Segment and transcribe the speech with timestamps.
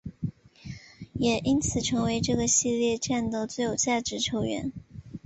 [1.13, 4.73] 也因此成为这个系列战的最有价值球员。